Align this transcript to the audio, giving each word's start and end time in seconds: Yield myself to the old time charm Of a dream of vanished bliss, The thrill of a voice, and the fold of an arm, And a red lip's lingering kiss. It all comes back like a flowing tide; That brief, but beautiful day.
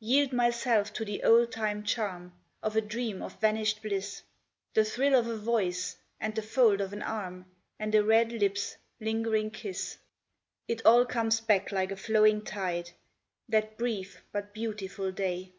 Yield 0.00 0.32
myself 0.32 0.92
to 0.92 1.04
the 1.04 1.22
old 1.22 1.52
time 1.52 1.84
charm 1.84 2.32
Of 2.60 2.74
a 2.74 2.80
dream 2.80 3.22
of 3.22 3.38
vanished 3.40 3.82
bliss, 3.82 4.24
The 4.74 4.84
thrill 4.84 5.14
of 5.16 5.28
a 5.28 5.36
voice, 5.36 5.96
and 6.18 6.34
the 6.34 6.42
fold 6.42 6.80
of 6.80 6.92
an 6.92 7.02
arm, 7.02 7.44
And 7.78 7.94
a 7.94 8.02
red 8.02 8.32
lip's 8.32 8.76
lingering 8.98 9.52
kiss. 9.52 9.98
It 10.66 10.84
all 10.84 11.06
comes 11.06 11.40
back 11.40 11.70
like 11.70 11.92
a 11.92 11.96
flowing 11.96 12.42
tide; 12.42 12.90
That 13.48 13.78
brief, 13.78 14.24
but 14.32 14.52
beautiful 14.52 15.12
day. 15.12 15.52